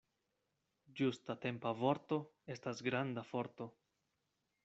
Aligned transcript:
Ĝustatempa 1.01 1.73
vorto 1.83 2.19
estas 2.55 2.81
granda 2.89 3.27
forto. 3.35 3.71